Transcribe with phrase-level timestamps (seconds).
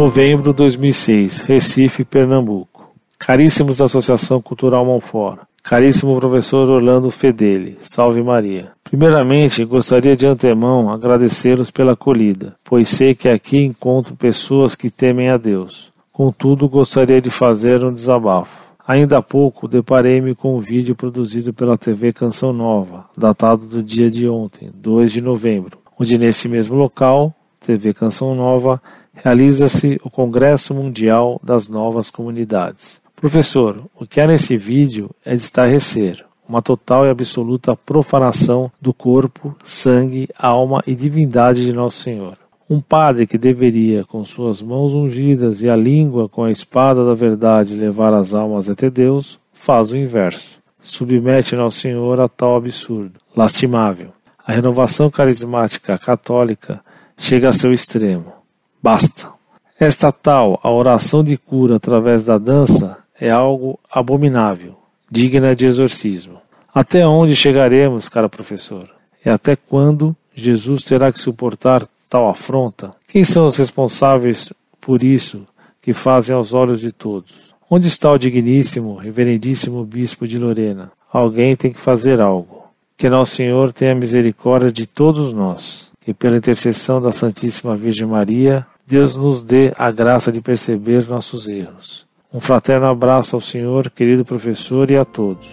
[0.00, 2.90] Novembro 2006, Recife, Pernambuco.
[3.18, 5.40] Caríssimos da Associação Cultural Monfort.
[5.62, 8.72] Caríssimo professor Orlando Fedeli, salve Maria.
[8.82, 15.28] Primeiramente, gostaria de antemão agradecê-los pela acolhida, pois sei que aqui encontro pessoas que temem
[15.28, 15.92] a Deus.
[16.10, 18.72] Contudo, gostaria de fazer um desabafo.
[18.88, 24.10] Ainda há pouco deparei-me com um vídeo produzido pela TV Canção Nova, datado do dia
[24.10, 28.80] de ontem, 2 de novembro, onde nesse mesmo local, TV Canção Nova,
[29.14, 33.00] realiza-se o Congresso Mundial das Novas Comunidades.
[33.16, 38.92] Professor, o que há nesse vídeo é de estarrecer uma total e absoluta profanação do
[38.92, 42.36] corpo, sangue, alma e divindade de Nosso Senhor.
[42.68, 47.14] Um padre que deveria, com suas mãos ungidas e a língua com a espada da
[47.14, 50.60] verdade, levar as almas até Deus, faz o inverso.
[50.80, 54.08] Submete Nosso Senhor a tal absurdo, lastimável.
[54.44, 56.80] A renovação carismática católica
[57.16, 58.39] chega a seu extremo.
[58.82, 59.32] Basta!
[59.78, 64.76] Esta tal, a oração de cura através da dança, é algo abominável,
[65.10, 66.38] digna de exorcismo.
[66.74, 68.88] Até onde chegaremos, cara professor?
[69.24, 72.94] E até quando Jesus terá que suportar tal afronta?
[73.06, 75.46] Quem são os responsáveis por isso
[75.82, 77.54] que fazem aos olhos de todos?
[77.68, 80.90] Onde está o digníssimo, reverendíssimo bispo de Lorena?
[81.12, 82.64] Alguém tem que fazer algo.
[82.96, 88.66] Que Nosso Senhor tenha misericórdia de todos nós, e pela intercessão da Santíssima Virgem Maria,
[88.86, 94.24] Deus nos dê a graça de perceber nossos erros um fraterno abraço ao senhor, querido
[94.24, 95.48] professor, e a todos.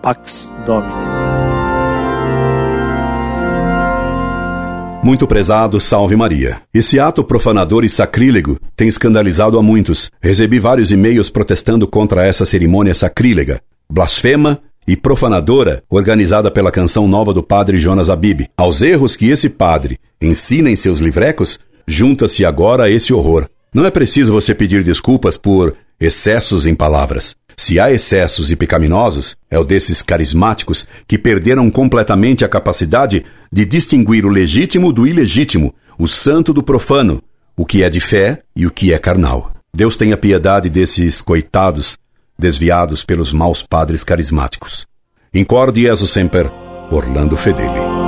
[0.00, 1.12] Pax Domini.
[5.04, 6.62] Muito prezado, salve Maria.
[6.72, 10.10] Esse ato profanador e sacrílego tem escandalizado a muitos.
[10.22, 17.32] Recebi vários e-mails protestando contra essa cerimônia sacrílega, blasfema e profanadora organizada pela canção nova
[17.32, 18.46] do padre Jonas Abib.
[18.56, 23.48] Aos erros que esse padre ensina em seus livrecos, junta-se agora esse horror.
[23.74, 27.34] Não é preciso você pedir desculpas por excessos em palavras.
[27.56, 33.64] Se há excessos e pecaminosos, é o desses carismáticos que perderam completamente a capacidade de
[33.64, 37.22] distinguir o legítimo do ilegítimo, o santo do profano,
[37.56, 39.52] o que é de fé e o que é carnal.
[39.74, 41.96] Deus tenha piedade desses coitados
[42.42, 44.86] desviados pelos maus padres carismáticos.
[45.32, 46.52] Incorde Jesus Semper,
[46.90, 48.01] Orlando Fedeli.